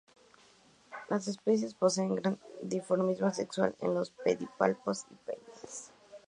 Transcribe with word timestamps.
Las 1.11 1.27
especies 1.27 1.75
poseen 1.75 2.15
gran 2.15 2.39
dimorfismo 2.63 3.31
sexual 3.31 3.75
en 3.81 3.93
los 3.93 4.09
pedipalpos 4.09 5.05
y 5.11 5.13
peines. 5.13 5.91